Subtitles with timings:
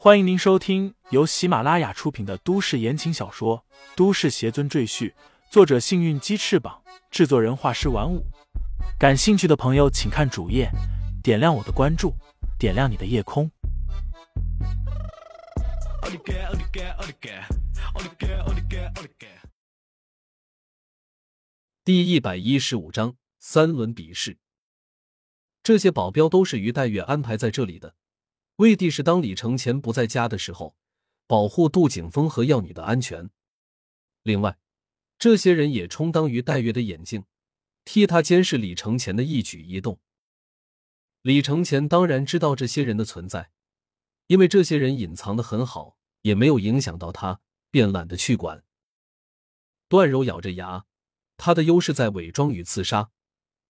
[0.00, 3.64] 欢迎您收听由喜马拉雅出品的都市言情小说
[3.96, 5.10] 《都市邪尊赘婿》，
[5.50, 8.24] 作者：幸运鸡翅膀，制作人：画师玩五。
[8.96, 10.70] 感兴趣的朋友，请看主页，
[11.20, 12.14] 点亮我的关注，
[12.60, 13.50] 点亮你的夜空。
[21.82, 24.38] 第一百一十五章三轮比试。
[25.64, 27.96] 这些保镖都是于黛月安排在这里的。
[28.58, 30.76] 为的是当李承前不在家的时候，
[31.28, 33.30] 保护杜景峰和药女的安全。
[34.24, 34.58] 另外，
[35.16, 37.24] 这些人也充当于戴月的眼睛，
[37.84, 40.00] 替他监视李承前的一举一动。
[41.22, 43.50] 李承前当然知道这些人的存在，
[44.26, 48.64] 因为这些人隐藏的很好，也没有影响到他，便懒得去管。
[49.88, 50.84] 段柔咬着牙，
[51.36, 53.12] 他的优势在伪装与刺杀，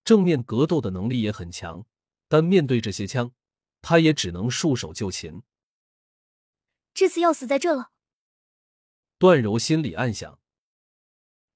[0.03, 1.85] 正面格斗的能力也很强，
[2.27, 3.33] 但面对这些枪。
[3.81, 5.43] 他也只能束手就擒，
[6.93, 7.91] 这次要死在这了。
[9.19, 10.41] 段柔心里暗想：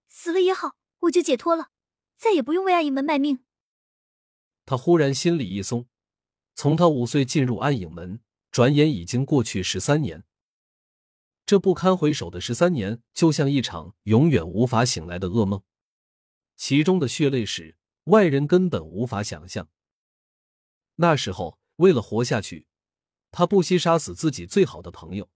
[0.08, 1.70] 死了也好，我就解脱了，
[2.16, 3.44] 再也不用为暗影门卖命。
[4.64, 5.88] 他忽然心里一松，
[6.54, 10.24] 从他五岁进入暗影门，转眼已经过去十三年。
[11.44, 15.62] 这不堪回首的十三年，就像一场永远无法醒来的噩梦，
[16.56, 19.68] 其中的血泪史，外人根本无法想象。
[20.94, 21.61] 那时候。
[21.76, 22.66] 为了活下去，
[23.30, 25.30] 他不惜杀死自己最好的朋友，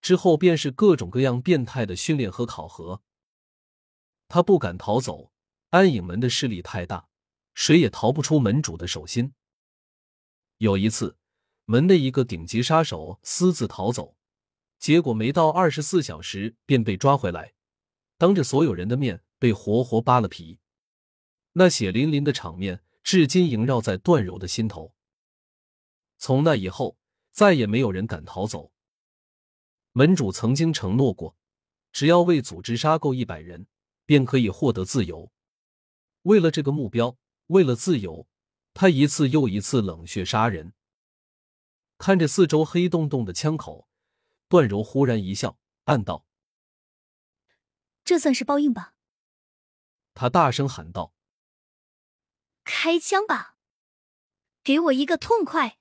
[0.00, 3.02] 之后便是各种各样变态的训练和考核。
[4.28, 5.32] 他不敢逃走，
[5.70, 7.08] 安影门的势力太大，
[7.54, 9.34] 谁也逃不出门主的手心。
[10.58, 11.16] 有一次，
[11.64, 14.16] 门内一个顶级杀手私自逃走，
[14.78, 17.54] 结果没到二十四小时便被抓回来，
[18.16, 20.58] 当着所有人的面被活活扒了皮。
[21.54, 24.93] 那血淋淋的场面，至今萦绕在段柔的心头。
[26.24, 26.96] 从那以后，
[27.32, 28.72] 再也没有人敢逃走。
[29.92, 31.36] 门主曾经承诺过，
[31.92, 33.66] 只要为组织杀够一百人，
[34.06, 35.30] 便可以获得自由。
[36.22, 37.18] 为了这个目标，
[37.48, 38.26] 为了自由，
[38.72, 40.72] 他一次又一次冷血杀人。
[41.98, 43.86] 看着四周黑洞洞的枪口，
[44.48, 46.24] 段柔忽然一笑，暗道
[48.02, 48.94] ：“这算是报应吧。”
[50.14, 51.12] 他大声喊道
[52.64, 53.58] ：“开枪吧，
[54.62, 55.80] 给我一个痛快！”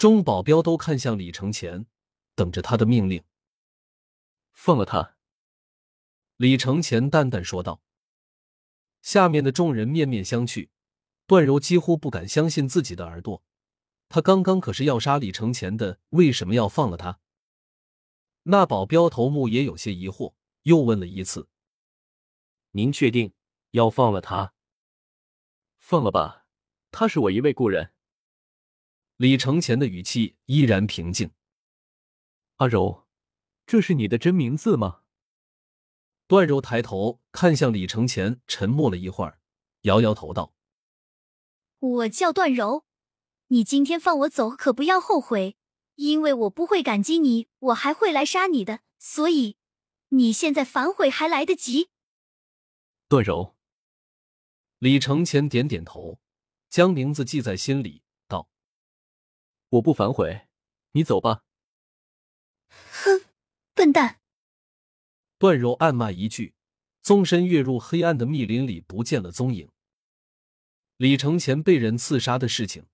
[0.00, 1.84] 众保镖都看向李承前，
[2.34, 3.22] 等着他的命令。
[4.54, 5.18] 放了他。
[6.38, 7.82] 李承前淡淡说道。
[9.02, 10.70] 下面的众人面面相觑，
[11.26, 13.42] 段柔几乎不敢相信自己的耳朵。
[14.08, 17.20] 他刚刚可是要杀李承前的，为什么要放了他？
[18.44, 21.46] 那保镖头目也有些疑惑，又问了一次
[22.72, 23.34] ：“您确定
[23.72, 24.54] 要放了他？
[25.76, 26.46] 放了吧，
[26.90, 27.92] 他是我一位故人。”
[29.20, 31.30] 李承前的语气依然平静。
[32.56, 33.06] 阿柔，
[33.66, 35.02] 这是你的真名字吗？
[36.26, 39.38] 段柔抬头看向李承前，沉默了一会儿，
[39.82, 40.54] 摇摇头道
[41.80, 42.86] ：“我叫段柔，
[43.48, 45.58] 你今天放我走，可不要后悔，
[45.96, 48.80] 因为我不会感激你，我还会来杀你的。
[48.96, 49.58] 所以，
[50.08, 51.90] 你现在反悔还来得及。”
[53.06, 53.54] 段柔。
[54.78, 56.18] 李承前点点头，
[56.70, 58.00] 将名字记在心里。
[59.70, 60.48] 我不反悔，
[60.92, 61.44] 你走吧。
[62.68, 63.24] 哼，
[63.72, 64.20] 笨蛋！
[65.38, 66.54] 段柔暗骂一句，
[67.00, 69.70] 纵身跃入黑暗的密林里，不见了踪影。
[70.96, 72.86] 李承前被人刺杀的事情，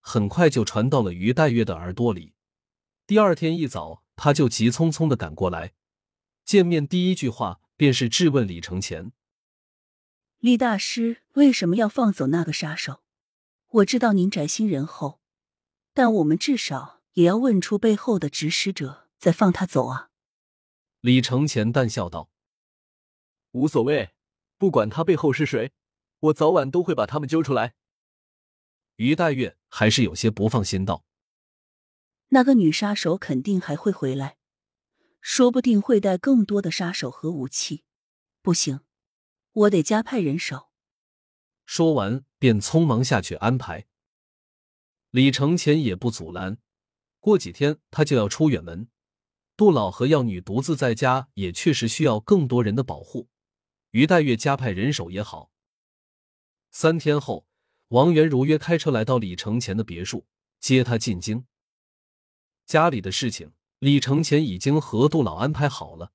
[0.00, 2.34] 很快就传到了于黛月的耳朵里。
[3.06, 5.72] 第二天一早，他就急匆匆的赶过来，
[6.44, 9.12] 见面第一句话便是质问李承前
[10.38, 13.04] ：“李大师为什么要放走那个杀手？
[13.68, 15.20] 我知道您宅心仁厚。”
[15.98, 20.10] 但我们至少也要问出背后的指使者，再放他走啊！
[21.00, 22.30] 李承前淡笑道
[23.50, 24.14] ：“无所谓，
[24.58, 25.72] 不管他背后是谁，
[26.20, 27.74] 我早晚都会把他们揪出来。”
[28.94, 31.04] 于黛月还是有些不放心道
[32.30, 34.36] ：“那个女杀手肯定还会回来，
[35.20, 37.82] 说不定会带更多的杀手和武器。
[38.40, 38.82] 不行，
[39.50, 40.68] 我得加派人手。”
[41.66, 43.88] 说完便匆忙下去安排。
[45.10, 46.58] 李承前也不阻拦，
[47.18, 48.88] 过几天他就要出远门，
[49.56, 53.28] 杜老和药女独自在家也确实需要更多人的保护。
[53.92, 55.50] 于黛月加派人手也好。
[56.70, 57.46] 三天后，
[57.88, 60.26] 王源如约开车来到李承前的别墅，
[60.60, 61.46] 接他进京。
[62.66, 66.12] 家里的事情，李承前已经和杜老安排好了，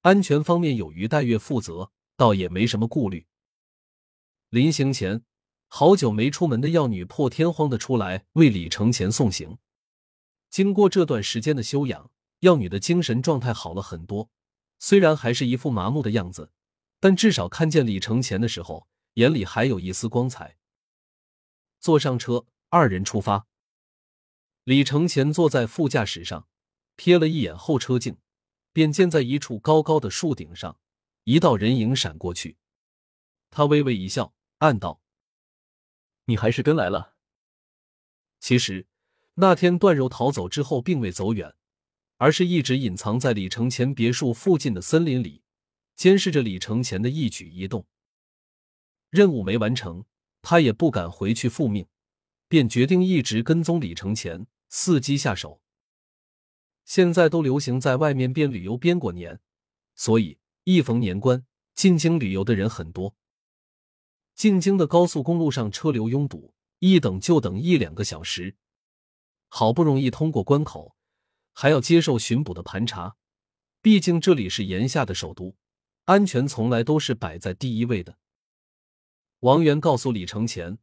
[0.00, 3.26] 安全方面有于黛月负责，倒也没什么顾虑。
[4.48, 5.22] 临行前。
[5.74, 9.56] 好久没出门的药女破天荒的出来为李承前送行，
[10.50, 12.10] 经过这段时间的休养，
[12.40, 14.28] 药女的精神状态好了很多。
[14.78, 16.52] 虽然还是一副麻木的样子，
[17.00, 20.58] 但至少看见李承前的时候，眼里还有一丝光彩。
[21.80, 23.46] 坐上车，二人出发。
[24.64, 26.46] 李承前坐在副驾驶上，
[26.98, 28.18] 瞥了一眼后车镜，
[28.74, 30.78] 便见在一处高高的树顶上，
[31.24, 32.58] 一道人影闪过去。
[33.48, 35.00] 他微微一笑，暗道
[36.24, 37.14] ：“你还是跟来了。”
[38.40, 38.86] 其实。
[39.36, 41.54] 那天段柔逃走之后，并未走远，
[42.18, 45.42] 而是一直隐藏在李承前别墅附近的森林里，
[45.94, 47.86] 监视着李承前的一举一动。
[49.08, 50.04] 任务没完成，
[50.42, 51.86] 他也不敢回去复命，
[52.46, 55.62] 便决定一直跟踪李承前，伺机下手。
[56.84, 59.40] 现在都流行在外面边旅游边过年，
[59.94, 63.16] 所以一逢年关，进京旅游的人很多。
[64.42, 68.56] 进京的高速公路上车流拥堵，一等就等一两个小时。
[69.46, 70.96] 好不容易通过关口，
[71.52, 73.14] 还要接受巡捕的盘查。
[73.80, 75.54] 毕竟这里是炎夏的首都，
[76.06, 78.18] 安全从来都是摆在第一位的。
[79.38, 80.76] 王源告诉李承前，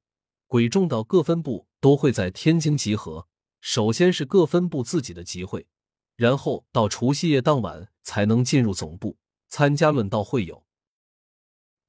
[0.48, 3.28] 鬼众到各分部都会在天津集合，
[3.60, 5.68] 首先是各分部自己的集会，
[6.16, 9.18] 然后到除夕夜当晚才能进入总部
[9.50, 10.64] 参加论道会友。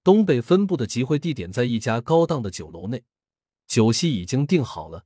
[0.03, 3.05] 东北分部的集会地点在一家高档的酒楼内，
[3.67, 5.05] 酒席已经订好了。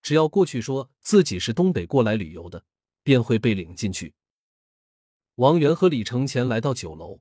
[0.00, 2.64] 只要过去说自己是东北过来旅游的，
[3.02, 4.14] 便会被领进去。
[5.36, 7.20] 王源和李承前来到酒楼，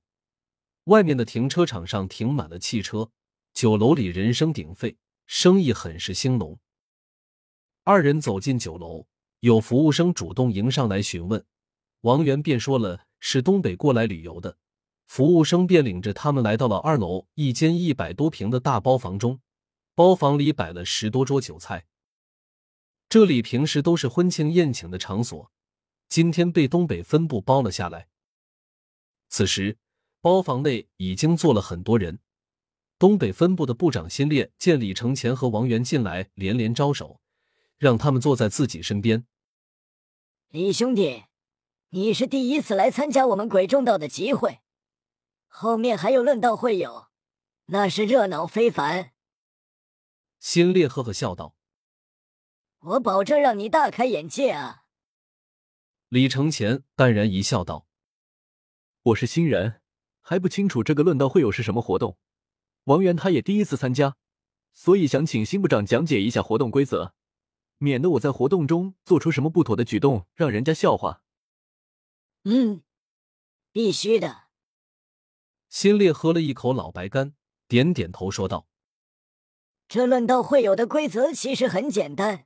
[0.83, 3.12] 外面的停车场上停满了汽车，
[3.53, 6.59] 酒楼里人声鼎沸，生意很是兴隆。
[7.83, 9.07] 二人走进酒楼，
[9.39, 11.44] 有服务生主动迎上来询问，
[12.01, 14.57] 王源便说了是东北过来旅游的，
[15.12, 19.42] 服务生便领着他们来到了二楼一间一百多平的大包房中，
[19.94, 21.86] 包房里摆了十多桌酒菜。
[23.10, 25.52] 这里平时都是婚庆宴请的场所，
[26.08, 28.08] 今天被东北分部包了下来。
[29.28, 29.78] 此时，
[30.22, 32.19] 包房内已经坐了很多人。
[32.98, 37.19] 东北分部的部长辛烈见李承前和王源进来，连连招手，
[37.78, 39.25] 让他们坐在自己身边。
[40.52, 41.25] 李兄弟，
[41.90, 44.60] 你是第一次来参加我们鬼众道的集会，
[45.53, 47.09] 后面还有论道会友，
[47.65, 49.12] 那是热闹非凡。
[50.39, 51.56] 新烈呵呵笑道。
[52.80, 54.86] 我保证让你大开眼界啊！
[56.07, 57.86] 李承前淡然一笑，道
[59.03, 59.81] ：“我是新人，
[60.21, 62.18] 还不清楚这个论道会有是什么活动。
[62.86, 64.15] 王源他也第一次参加，
[64.71, 67.13] 所以想请新部长讲解一下活动规则，
[67.77, 71.21] 免得我在活动中做出什么不妥的举动，让人家笑话。”
[72.45, 72.81] 嗯，
[73.74, 74.45] 必须的。
[75.72, 77.34] 辛烈喝了一口老白干，
[77.66, 78.68] 点点头说道
[79.88, 82.46] ：“这论道会有的规则其实很简单。”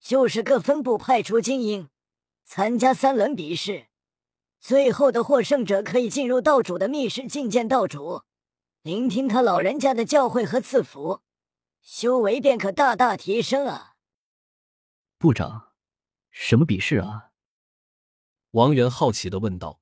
[0.00, 1.88] 就是各分部派出精英
[2.44, 3.88] 参加三轮比试，
[4.60, 8.22] 最后的获胜者可以进入道主的密室觐见道主，
[8.82, 11.20] 聆听他老人家的教诲和赐福，
[11.82, 13.94] 修为便可大大提升啊！
[15.18, 15.72] 部长，
[16.30, 17.30] 什么比试啊？
[18.52, 19.81] 王源好奇的问道。